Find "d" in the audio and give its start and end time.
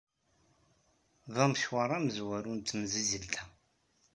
1.33-1.35